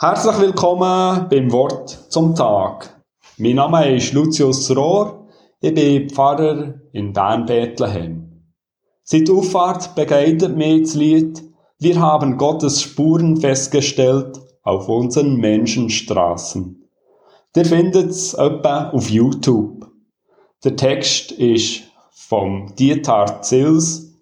Herzlich 0.00 0.38
willkommen 0.38 1.26
beim 1.28 1.50
Wort 1.50 1.90
zum 2.08 2.36
Tag. 2.36 3.02
Mein 3.36 3.56
Name 3.56 3.96
ist 3.96 4.12
Lucius 4.12 4.70
Rohr. 4.76 5.26
Ich 5.60 5.74
bin 5.74 6.08
Pfarrer 6.08 6.74
in 6.92 7.12
Bern-Bethlehem. 7.12 8.44
Seit 9.02 9.28
Auffahrt 9.28 9.96
begleitet 9.96 10.56
mich 10.56 10.82
das 10.82 10.94
Lied 10.94 11.42
Wir 11.80 12.00
haben 12.00 12.36
Gottes 12.36 12.80
Spuren 12.80 13.38
festgestellt 13.38 14.38
auf 14.62 14.88
unseren 14.88 15.34
Menschenstraßen. 15.34 16.88
Ihr 17.56 17.64
findet 17.64 18.10
es 18.10 18.34
etwa 18.34 18.90
auf 18.90 19.10
YouTube. 19.10 19.84
Der 20.62 20.76
Text 20.76 21.32
ist 21.32 21.82
vom 22.12 22.72
Dietar 22.76 23.42
Zils. 23.42 24.14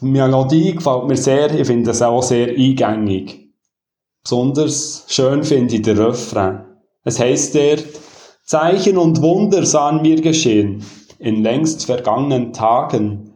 Die 0.00 0.06
Melodie 0.06 0.74
gefällt 0.74 1.06
mir 1.06 1.18
sehr, 1.18 1.54
ich 1.54 1.66
finde 1.66 1.90
es 1.90 2.00
auch 2.00 2.22
sehr 2.22 2.48
eingängig. 2.48 3.39
Besonders 4.22 5.04
schön 5.08 5.44
finde 5.44 5.76
ich 5.76 5.82
den 5.82 5.98
Refrain. 5.98 6.66
Es 7.04 7.18
heißt 7.18 7.54
dort, 7.54 7.86
Zeichen 8.44 8.98
und 8.98 9.22
Wunder 9.22 9.64
sahen 9.64 10.04
wir 10.04 10.20
geschehen 10.20 10.84
in 11.18 11.42
längst 11.42 11.86
vergangenen 11.86 12.52
Tagen. 12.52 13.32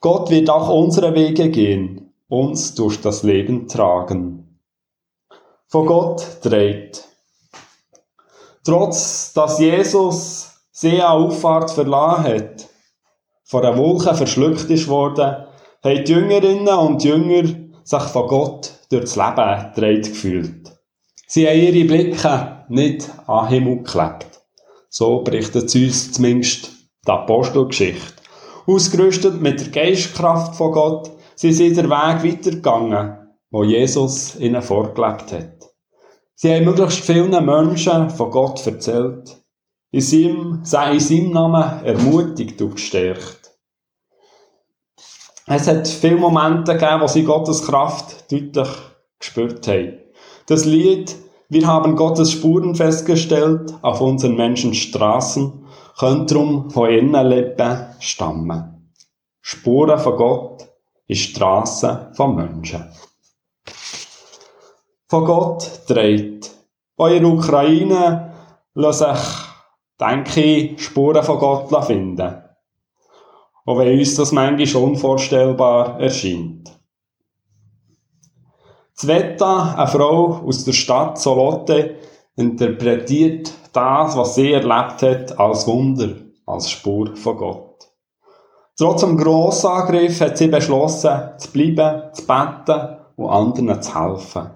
Gott 0.00 0.30
wird 0.30 0.50
auch 0.50 0.68
unsere 0.68 1.14
Wege 1.14 1.50
gehen, 1.50 2.12
uns 2.28 2.74
durch 2.74 3.00
das 3.00 3.22
Leben 3.22 3.66
tragen. 3.66 4.60
Von 5.66 5.86
Gott 5.86 6.24
dreht. 6.42 7.04
Trotz 8.64 9.32
dass 9.32 9.58
Jesus 9.58 10.50
See 10.70 11.02
Auffahrt 11.02 11.70
verlassen 11.72 12.24
hat, 12.24 12.68
von 13.42 13.62
der 13.62 13.76
Wolke 13.76 14.14
verschluckt 14.14 14.70
ist 14.70 14.86
worden, 14.86 15.46
haben 15.82 16.04
die 16.04 16.12
Jüngerinnen 16.12 16.68
und 16.68 17.02
Jünger 17.02 17.67
sich 17.88 18.02
von 18.02 18.28
Gott 18.28 18.74
durchs 18.90 19.16
Leben 19.16 19.72
gedreht 19.74 20.08
gefühlt. 20.08 20.72
Sie 21.26 21.48
haben 21.48 21.58
ihre 21.58 21.86
Blicke 21.86 22.64
nicht 22.68 23.10
an 23.26 23.48
Himmel 23.48 23.78
geklebt. 23.78 24.26
So 24.90 25.22
berichtet 25.22 25.74
uns 25.74 26.12
zumindest 26.12 26.70
die 27.06 27.10
Apostelgeschichte. 27.10 28.12
Ausgerüstet 28.66 29.40
mit 29.40 29.60
der 29.60 29.68
Geistkraft 29.68 30.54
von 30.56 30.72
Gott 30.72 31.10
sind 31.34 31.54
sie 31.54 31.72
den 31.72 31.88
Weg 31.88 32.24
weitergegangen, 32.24 33.30
wo 33.50 33.64
Jesus 33.64 34.36
ihnen 34.36 34.60
vorgelebt 34.60 35.32
hat. 35.32 35.70
Sie 36.34 36.54
haben 36.54 36.66
möglichst 36.66 37.00
vielen 37.00 37.30
Menschen 37.30 38.10
von 38.10 38.30
Gott 38.30 38.66
erzählt, 38.66 39.34
in 39.92 40.02
seinem, 40.02 40.62
in 40.62 41.00
seinem 41.00 41.30
Namen 41.30 41.84
ermutigt 41.86 42.60
und 42.60 42.74
gestärkt. 42.74 43.37
Es 45.50 45.66
hat 45.66 45.88
viele 45.88 46.16
Momente 46.16 46.74
gegeben, 46.74 47.00
wo 47.00 47.06
sie 47.06 47.24
Gottes 47.24 47.64
Kraft 47.64 48.30
deutlich 48.30 48.68
gespürt 49.18 49.66
haben. 49.66 49.98
Das 50.46 50.66
Lied 50.66 51.16
Wir 51.48 51.66
haben 51.66 51.96
Gottes 51.96 52.32
Spuren 52.32 52.74
festgestellt 52.74 53.72
auf 53.80 54.02
unseren 54.02 54.36
Menschenstraßen, 54.36 55.64
könnte 55.98 56.34
darum 56.34 56.68
von 56.70 56.90
ihren 56.90 57.14
Lippen 57.26 57.86
stammen. 58.00 58.92
Spuren 59.40 59.98
von 59.98 60.16
Gott 60.16 60.68
ist 61.06 61.30
Straße 61.30 62.10
von 62.12 62.36
Menschen. 62.36 62.84
Von 65.08 65.24
Gott 65.24 65.80
dreht. 65.88 66.50
Der 66.98 67.24
Ukraine 67.24 68.34
lassen 68.74 69.16
sich, 69.16 69.26
denke 69.98 70.42
ich, 70.42 70.84
Spuren 70.84 71.22
von 71.22 71.38
Gott 71.38 71.86
finden 71.86 72.47
auch 73.68 73.76
wenn 73.76 73.98
uns 73.98 74.14
das 74.14 74.32
manchmal 74.32 74.82
unvorstellbar 74.82 76.00
erscheint. 76.00 76.72
Zweta, 78.94 79.74
eine 79.74 79.86
Frau 79.86 80.40
aus 80.46 80.64
der 80.64 80.72
Stadt 80.72 81.18
Solotte, 81.18 81.96
interpretiert 82.34 83.52
das, 83.74 84.16
was 84.16 84.36
sie 84.36 84.52
erlebt 84.52 85.02
hat, 85.02 85.38
als 85.38 85.66
Wunder, 85.66 86.14
als 86.46 86.70
Spur 86.70 87.14
von 87.14 87.36
Gott. 87.36 87.90
Trotz 88.78 89.02
dem 89.02 89.18
Grossangriff 89.18 90.18
hat 90.22 90.38
sie 90.38 90.48
beschlossen, 90.48 91.32
zu 91.36 91.52
bleiben, 91.52 92.14
zu 92.14 92.26
beten 92.26 92.96
und 93.16 93.28
anderen 93.28 93.82
zu 93.82 93.94
helfen. 93.94 94.50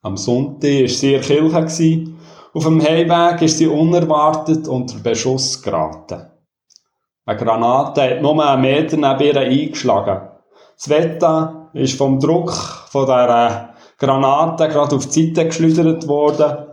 Am 0.00 0.16
Sonntag 0.16 0.70
war 0.70 0.88
sie 0.88 1.16
in 1.16 1.20
der 1.20 1.60
Kirche. 1.60 2.04
Auf 2.54 2.64
dem 2.64 2.80
Heimweg 2.82 3.42
ist 3.42 3.58
sie 3.58 3.66
unerwartet 3.66 4.66
unter 4.68 4.98
Beschuss 5.00 5.60
geraten. 5.60 6.31
Eine 7.24 7.38
Granate 7.38 8.02
hat 8.02 8.22
nur 8.22 8.44
einen 8.44 8.62
Meter 8.62 8.96
neben 8.96 9.22
ihr 9.22 9.36
eingeschlagen. 9.36 10.28
Sveta 10.76 11.70
ist 11.72 11.96
vom 11.96 12.18
Druck 12.18 12.52
von 12.52 13.06
dieser 13.06 13.74
Granate 13.98 14.68
gerade 14.68 14.96
auf 14.96 15.06
die 15.06 15.28
Seite 15.28 15.46
geschleudert 15.46 16.08
worden 16.08 16.66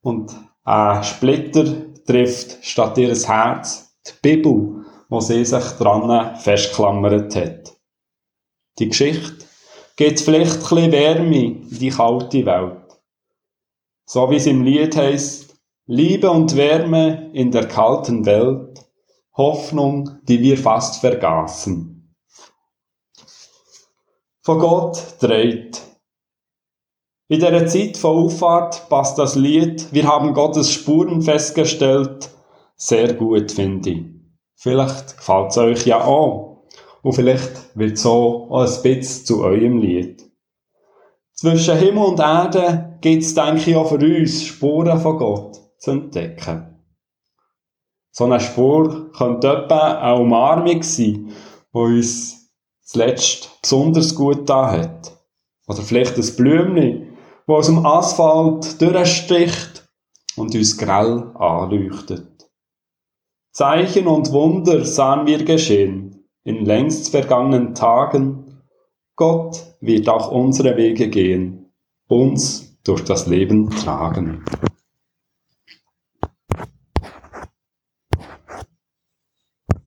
und 0.00 0.32
ein 0.64 1.04
Splitter 1.04 1.64
trifft 2.04 2.64
statt 2.64 2.98
ihres 2.98 3.28
Herz 3.28 3.96
die 4.06 4.12
Bibel, 4.20 4.84
wo 5.08 5.20
sie 5.20 5.44
sich 5.44 5.64
dran 5.78 6.36
festklammert 6.36 7.36
hat. 7.36 7.76
Die 8.80 8.88
Geschichte 8.88 9.46
gibt 9.96 10.20
vielleicht 10.20 10.72
ein 10.72 10.90
Wärme 10.90 11.36
in 11.36 11.68
die 11.78 11.90
kalte 11.90 12.44
Welt. 12.44 12.78
So 14.06 14.28
wie 14.30 14.36
es 14.36 14.46
im 14.46 14.64
Lied 14.64 14.96
heißt, 14.96 15.54
Liebe 15.86 16.30
und 16.30 16.56
Wärme 16.56 17.30
in 17.32 17.52
der 17.52 17.68
kalten 17.68 18.26
Welt 18.26 18.84
Hoffnung, 19.34 20.18
die 20.28 20.40
wir 20.40 20.58
fast 20.58 21.00
vergaßen. 21.00 22.14
Von 24.42 24.58
Gott 24.58 25.16
dreht. 25.20 25.80
In 27.28 27.40
der 27.40 27.66
Zeit 27.66 27.96
von 27.96 28.24
Auffahrt 28.24 28.88
passt 28.88 29.18
das 29.18 29.36
Lied 29.36 29.92
Wir 29.92 30.06
haben 30.06 30.34
Gottes 30.34 30.70
Spuren 30.70 31.22
festgestellt 31.22 32.32
sehr 32.84 33.14
gut, 33.14 33.52
finde 33.52 33.90
ich. 33.90 34.04
Vielleicht 34.56 35.16
gefällt 35.16 35.50
es 35.50 35.58
euch 35.58 35.86
ja 35.86 36.04
auch. 36.04 36.64
Und 37.02 37.12
vielleicht 37.12 37.76
wird 37.76 37.96
so 37.96 38.48
auch 38.50 38.62
ein 38.62 38.82
bisschen 38.82 39.24
zu 39.24 39.44
eurem 39.44 39.78
Lied. 39.78 40.24
Zwischen 41.32 41.78
Himmel 41.78 42.04
und 42.04 42.18
Erde 42.18 42.98
gibt 43.00 43.22
es, 43.22 43.34
denke 43.34 43.70
ich, 43.70 43.76
auch 43.76 43.88
für 43.88 44.04
uns 44.04 44.44
Spuren 44.44 45.00
von 45.00 45.16
Gott 45.16 45.60
zu 45.78 45.92
entdecken. 45.92 46.71
So 48.14 48.24
eine 48.24 48.40
Spur 48.40 49.10
könnte 49.16 49.48
etwa 49.48 49.94
eine 49.94 50.20
Umarmung 50.20 50.82
sein, 50.82 51.30
die 51.74 51.78
uns 51.78 52.50
zuletzt 52.82 53.58
besonders 53.62 54.14
gut 54.14 54.48
da 54.48 54.70
hat. 54.70 55.16
Oder 55.66 55.80
vielleicht 55.80 56.18
ein 56.18 56.36
Blümchen, 56.36 57.16
das 57.46 57.56
aus 57.56 57.66
dem 57.66 57.86
Asphalt 57.86 58.82
durchsticht 58.82 59.88
und 60.36 60.54
uns 60.54 60.76
grell 60.76 61.30
anleuchtet. 61.34 62.50
Zeichen 63.52 64.06
und 64.06 64.30
Wunder 64.32 64.84
sahen 64.84 65.26
wir 65.26 65.44
geschehen 65.44 66.28
in 66.44 66.66
längst 66.66 67.10
vergangenen 67.10 67.74
Tagen. 67.74 68.62
Gott 69.16 69.76
wird 69.80 70.08
auch 70.08 70.30
unsere 70.30 70.76
Wege 70.76 71.08
gehen, 71.08 71.72
uns 72.08 72.78
durch 72.84 73.04
das 73.04 73.26
Leben 73.26 73.70
tragen. 73.70 74.44